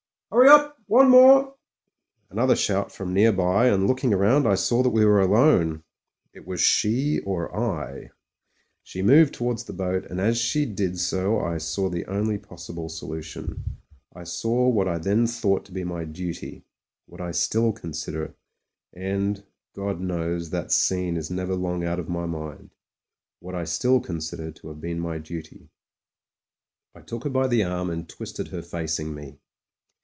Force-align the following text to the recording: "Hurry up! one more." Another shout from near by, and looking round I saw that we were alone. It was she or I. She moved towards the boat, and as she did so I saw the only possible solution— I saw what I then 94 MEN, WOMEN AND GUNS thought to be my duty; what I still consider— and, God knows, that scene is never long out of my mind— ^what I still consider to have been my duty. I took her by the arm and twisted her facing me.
"Hurry 0.33 0.47
up! 0.47 0.77
one 0.87 1.09
more." 1.09 1.55
Another 2.29 2.55
shout 2.55 2.89
from 2.89 3.13
near 3.13 3.33
by, 3.33 3.67
and 3.67 3.85
looking 3.85 4.11
round 4.11 4.47
I 4.47 4.55
saw 4.55 4.81
that 4.81 4.89
we 4.91 5.03
were 5.03 5.19
alone. 5.19 5.83
It 6.33 6.47
was 6.47 6.61
she 6.61 7.19
or 7.25 7.53
I. 7.53 8.11
She 8.81 9.01
moved 9.01 9.33
towards 9.33 9.65
the 9.65 9.73
boat, 9.73 10.05
and 10.05 10.21
as 10.21 10.37
she 10.37 10.65
did 10.65 10.97
so 10.97 11.37
I 11.41 11.57
saw 11.57 11.89
the 11.89 12.05
only 12.05 12.37
possible 12.37 12.87
solution— 12.87 13.77
I 14.15 14.23
saw 14.23 14.69
what 14.69 14.87
I 14.87 14.99
then 14.99 15.17
94 15.23 15.23
MEN, 15.23 15.23
WOMEN 15.23 15.23
AND 15.23 15.27
GUNS 15.27 15.39
thought 15.41 15.65
to 15.65 15.71
be 15.73 15.83
my 15.83 16.05
duty; 16.05 16.63
what 17.07 17.19
I 17.19 17.31
still 17.31 17.73
consider— 17.73 18.33
and, 18.93 19.43
God 19.75 19.99
knows, 19.99 20.49
that 20.51 20.71
scene 20.71 21.17
is 21.17 21.29
never 21.29 21.55
long 21.55 21.83
out 21.83 21.99
of 21.99 22.07
my 22.07 22.25
mind— 22.25 22.69
^what 23.43 23.53
I 23.53 23.65
still 23.65 23.99
consider 23.99 24.49
to 24.51 24.69
have 24.69 24.79
been 24.79 24.97
my 24.99 25.17
duty. 25.17 25.67
I 26.95 27.01
took 27.01 27.25
her 27.25 27.29
by 27.29 27.47
the 27.47 27.65
arm 27.65 27.89
and 27.89 28.07
twisted 28.07 28.47
her 28.47 28.61
facing 28.61 29.13
me. 29.13 29.37